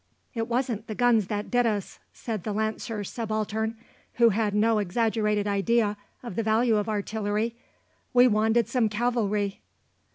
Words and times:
"It 0.33 0.47
wasn't 0.47 0.87
the 0.87 0.95
guns 0.95 1.27
that 1.27 1.51
did 1.51 1.67
us," 1.67 1.99
said 2.11 2.41
the 2.43 2.53
Lancer 2.53 3.03
Subaltern, 3.03 3.77
who 4.15 4.29
had 4.29 4.55
no 4.55 4.79
exaggerated 4.79 5.45
idea 5.45 5.95
of 6.23 6.35
the 6.35 6.41
value 6.41 6.77
of 6.77 6.89
artillery; 6.89 7.55
"we 8.11 8.27
wanted 8.27 8.67
some 8.67 8.89
cavalry." 8.89 9.61